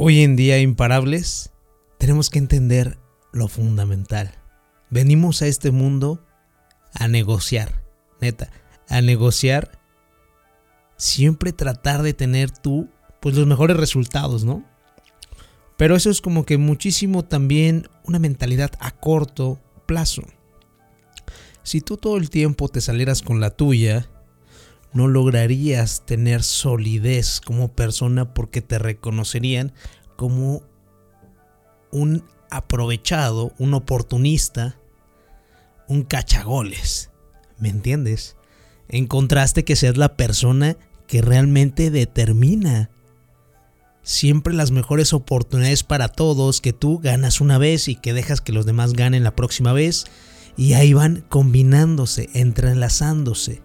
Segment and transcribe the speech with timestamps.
[0.00, 1.50] hoy en día imparables,
[1.98, 2.98] tenemos que entender
[3.32, 4.32] lo fundamental.
[4.90, 6.24] Venimos a este mundo
[6.94, 7.82] a negociar,
[8.20, 8.48] neta,
[8.88, 9.80] a negociar,
[10.96, 12.88] siempre tratar de tener tú
[13.20, 14.64] pues los mejores resultados, ¿no?
[15.76, 20.22] Pero eso es como que muchísimo también una mentalidad a corto plazo.
[21.64, 24.08] Si tú todo el tiempo te salieras con la tuya,
[24.92, 29.72] no lograrías tener solidez como persona porque te reconocerían
[30.16, 30.62] como
[31.90, 34.78] un aprovechado, un oportunista,
[35.88, 37.10] un cachagoles.
[37.58, 38.36] ¿Me entiendes?
[38.88, 40.76] En contraste que seas la persona
[41.06, 42.90] que realmente determina
[44.02, 48.52] siempre las mejores oportunidades para todos, que tú ganas una vez y que dejas que
[48.52, 50.06] los demás ganen la próxima vez.
[50.56, 53.62] Y ahí van combinándose, entrelazándose.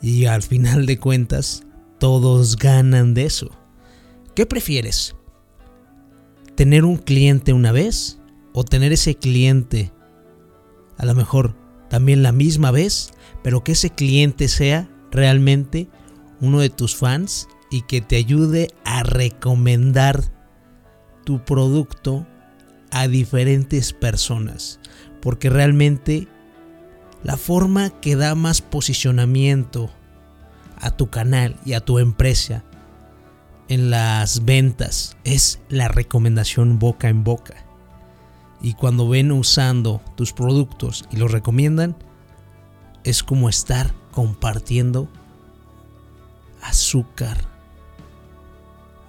[0.00, 1.64] Y al final de cuentas,
[1.98, 3.50] todos ganan de eso.
[4.34, 5.16] ¿Qué prefieres?
[6.54, 8.18] ¿Tener un cliente una vez
[8.52, 9.92] o tener ese cliente
[10.98, 11.54] a lo mejor
[11.88, 15.88] también la misma vez, pero que ese cliente sea realmente
[16.40, 20.22] uno de tus fans y que te ayude a recomendar
[21.24, 22.26] tu producto
[22.90, 24.80] a diferentes personas.
[25.22, 26.28] Porque realmente
[27.22, 29.90] la forma que da más posicionamiento
[30.80, 32.64] a tu canal y a tu empresa
[33.68, 37.54] en las ventas es la recomendación boca en boca.
[38.60, 41.96] Y cuando ven usando tus productos y los recomiendan,
[43.04, 45.08] es como estar compartiendo
[46.62, 47.38] azúcar,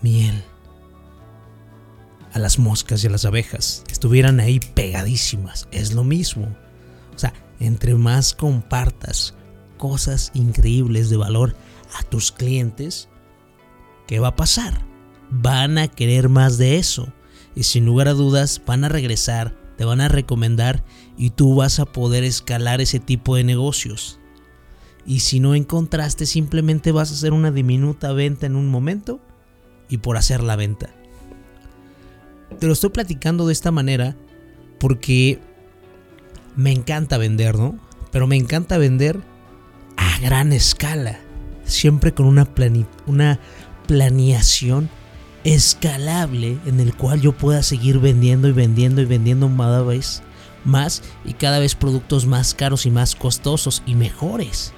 [0.00, 0.44] miel
[2.32, 5.68] a las moscas y a las abejas, que estuvieran ahí pegadísimas.
[5.70, 6.56] Es lo mismo.
[7.60, 9.34] Entre más compartas
[9.76, 11.56] cosas increíbles de valor
[11.98, 13.08] a tus clientes,
[14.06, 14.84] ¿qué va a pasar?
[15.30, 17.12] Van a querer más de eso.
[17.54, 20.84] Y sin lugar a dudas van a regresar, te van a recomendar
[21.16, 24.18] y tú vas a poder escalar ese tipo de negocios.
[25.06, 29.20] Y si no encontraste, simplemente vas a hacer una diminuta venta en un momento
[29.88, 30.90] y por hacer la venta.
[32.58, 34.16] Te lo estoy platicando de esta manera
[34.78, 35.40] porque
[36.56, 37.78] me encanta vender, ¿no?
[38.10, 39.20] Pero me encanta vender
[39.96, 41.20] a gran escala,
[41.64, 42.48] siempre con una,
[43.06, 43.40] una
[43.86, 44.88] planeación
[45.44, 50.22] escalable en el cual yo pueda seguir vendiendo y vendiendo y vendiendo cada vez
[50.64, 54.72] más y cada vez productos más caros y más costosos y mejores.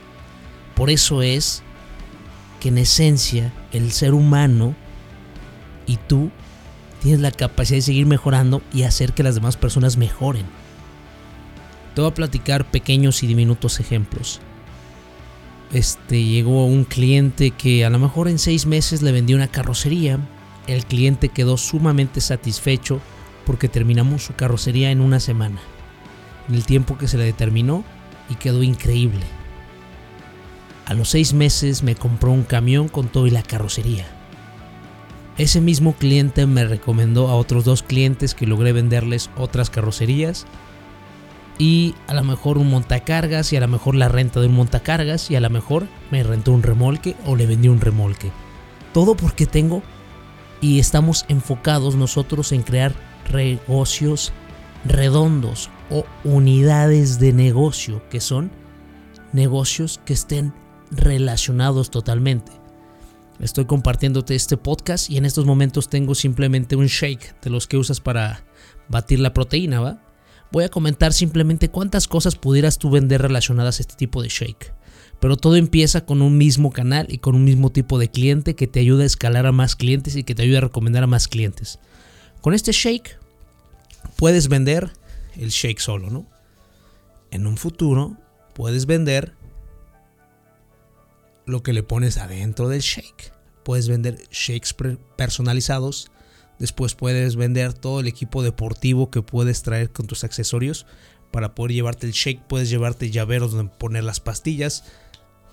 [0.75, 1.63] Por eso es
[2.61, 4.75] que en esencia el ser humano
[5.87, 6.31] y tú
[7.01, 10.47] tienes la capacidad de seguir mejorando y hacer que las demás personas mejoren.
[11.97, 14.41] Te voy a platicar pequeños y diminutos ejemplos.
[15.73, 20.19] Este llegó un cliente que a lo mejor en seis meses le vendió una carrocería.
[20.67, 23.01] El cliente quedó sumamente satisfecho
[23.47, 25.59] porque terminamos su carrocería en una semana.
[26.51, 27.83] En el tiempo que se le determinó
[28.29, 29.25] y quedó increíble.
[30.85, 34.05] A los seis meses me compró un camión con todo y la carrocería.
[35.39, 40.47] Ese mismo cliente me recomendó a otros dos clientes que logré venderles otras carrocerías
[41.59, 45.31] y a lo mejor un montacargas y a lo mejor la renta de un montacargas
[45.31, 48.31] y a lo mejor me rentó un remolque o le vendí un remolque.
[48.93, 49.83] Todo porque tengo
[50.61, 52.93] y estamos enfocados nosotros en crear
[53.33, 54.33] negocios
[54.85, 58.51] redondos o unidades de negocio que son
[59.33, 60.53] negocios que estén
[60.91, 62.53] relacionados totalmente.
[63.39, 67.77] Estoy compartiéndote este podcast y en estos momentos tengo simplemente un shake de los que
[67.77, 68.45] usas para
[68.89, 70.06] batir la proteína, ¿va?
[70.53, 74.73] Voy a comentar simplemente cuántas cosas pudieras tú vender relacionadas a este tipo de shake.
[75.21, 78.67] Pero todo empieza con un mismo canal y con un mismo tipo de cliente que
[78.67, 81.27] te ayuda a escalar a más clientes y que te ayuda a recomendar a más
[81.29, 81.79] clientes.
[82.41, 83.19] Con este shake
[84.17, 84.91] puedes vender
[85.37, 86.27] el shake solo, ¿no?
[87.31, 88.17] En un futuro
[88.55, 89.35] puedes vender
[91.47, 93.33] lo que le pones adentro del shake.
[93.65, 94.75] Puedes vender shakes
[95.17, 96.11] personalizados.
[96.59, 100.87] Después puedes vender todo el equipo deportivo que puedes traer con tus accesorios.
[101.31, 104.85] Para poder llevarte el shake, puedes llevarte llaveros donde poner las pastillas.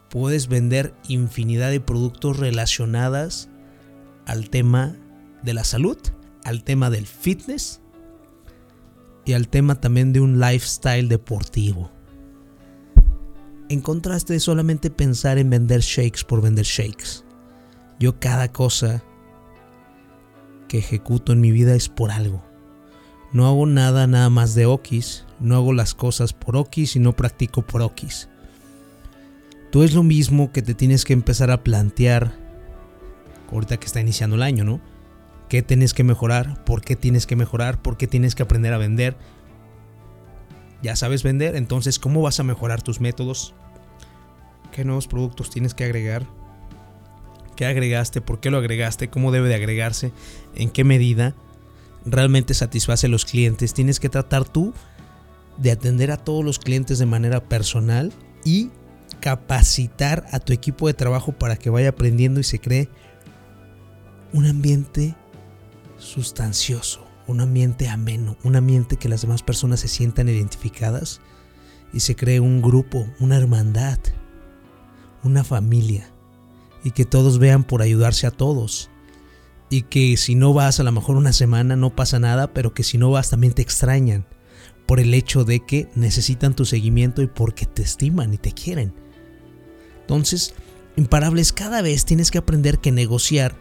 [0.09, 3.49] Puedes vender infinidad de productos relacionadas
[4.25, 4.95] al tema
[5.43, 5.97] de la salud,
[6.45, 7.81] al tema del fitness
[9.25, 11.91] y al tema también de un lifestyle deportivo.
[13.69, 17.23] En contraste de solamente pensar en vender shakes por vender shakes.
[17.99, 19.03] Yo cada cosa
[20.73, 22.43] que ejecuto en mi vida es por algo.
[23.31, 27.15] No hago nada nada más de okis, no hago las cosas por okis y no
[27.15, 28.27] practico por okis.
[29.71, 32.33] Tú es lo mismo que te tienes que empezar a plantear
[33.51, 34.81] ahorita que está iniciando el año, ¿no?
[35.47, 38.79] qué tienes que mejorar, por qué tienes que mejorar, por qué tienes que aprender a
[38.79, 39.15] vender.
[40.81, 43.53] Ya sabes vender, entonces ¿cómo vas a mejorar tus métodos?
[44.71, 46.25] ¿Qué nuevos productos tienes que agregar?
[47.63, 48.19] ¿Qué agregaste?
[48.19, 49.09] ¿Por qué lo agregaste?
[49.09, 50.11] ¿Cómo debe de agregarse?
[50.53, 51.33] ¿En qué medida?
[52.05, 53.73] ¿Realmente satisface a los clientes?
[53.73, 54.73] Tienes que tratar tú
[55.55, 58.11] de atender a todos los clientes de manera personal
[58.43, 58.69] y
[59.21, 62.89] capacitar a tu equipo de trabajo para que vaya aprendiendo y se cree
[64.33, 65.15] un ambiente
[65.97, 71.21] sustancioso, un ambiente ameno, un ambiente que las demás personas se sientan identificadas
[71.93, 73.99] y se cree un grupo, una hermandad,
[75.23, 76.12] una familia
[76.83, 78.89] y que todos vean por ayudarse a todos.
[79.69, 82.83] Y que si no vas a lo mejor una semana no pasa nada, pero que
[82.83, 84.25] si no vas también te extrañan
[84.85, 88.93] por el hecho de que necesitan tu seguimiento y porque te estiman y te quieren.
[90.01, 90.53] Entonces,
[90.97, 93.55] imparables, cada vez tienes que aprender que negociar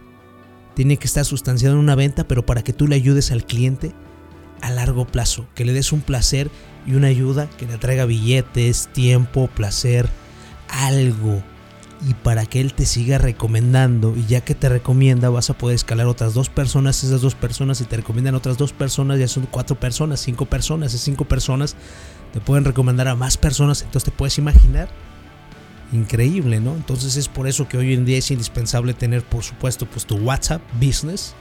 [0.74, 3.92] tiene que estar sustanciado en una venta, pero para que tú le ayudes al cliente
[4.60, 6.50] a largo plazo, que le des un placer
[6.86, 10.08] y una ayuda que le traiga billetes, tiempo, placer,
[10.68, 11.42] algo.
[12.04, 15.76] Y para que él te siga recomendando, y ya que te recomienda, vas a poder
[15.76, 19.46] escalar otras dos personas, esas dos personas, y te recomiendan otras dos personas, ya son
[19.48, 21.76] cuatro personas, cinco personas, esas cinco personas
[22.32, 24.88] te pueden recomendar a más personas, entonces te puedes imaginar
[25.92, 26.74] increíble, ¿no?
[26.74, 30.16] Entonces es por eso que hoy en día es indispensable tener, por supuesto, pues tu
[30.16, 31.34] WhatsApp Business,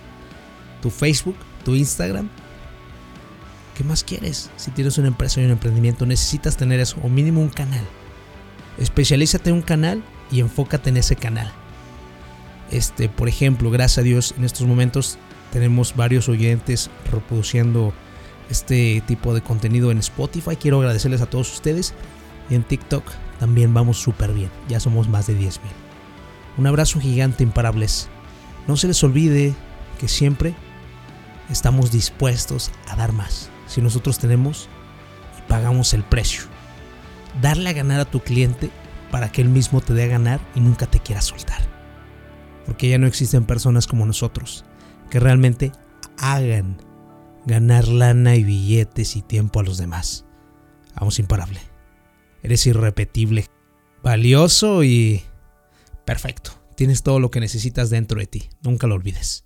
[0.82, 2.30] tu Facebook, tu Instagram.
[3.76, 4.50] ¿Qué más quieres?
[4.58, 7.88] Si tienes una empresa y un emprendimiento, necesitas tener eso, o mínimo un canal.
[8.82, 11.52] Especialízate en un canal y enfócate en ese canal.
[12.72, 15.20] Este, por ejemplo, gracias a Dios, en estos momentos
[15.52, 17.94] tenemos varios oyentes reproduciendo
[18.50, 20.56] este tipo de contenido en Spotify.
[20.56, 21.94] Quiero agradecerles a todos ustedes.
[22.50, 23.04] Y en TikTok
[23.40, 24.50] también vamos súper bien.
[24.68, 25.60] Ya somos más de 10.000.
[26.58, 28.10] Un abrazo gigante, imparables.
[28.68, 29.54] No se les olvide
[30.00, 30.56] que siempre
[31.52, 33.50] estamos dispuestos a dar más.
[33.68, 34.70] Si nosotros tenemos
[35.38, 36.51] y pagamos el precio.
[37.42, 38.70] Darle a ganar a tu cliente
[39.12, 41.62] para que él mismo te dé a ganar y nunca te quiera soltar.
[42.66, 44.66] Porque ya no existen personas como nosotros
[45.10, 45.72] que realmente
[46.18, 46.78] hagan
[47.46, 50.26] ganar lana y billetes y tiempo a los demás.
[50.96, 51.60] Vamos imparable.
[52.44, 53.46] Eres irrepetible,
[54.04, 55.24] valioso y
[56.06, 56.52] perfecto.
[56.76, 58.50] Tienes todo lo que necesitas dentro de ti.
[58.64, 59.46] Nunca lo olvides.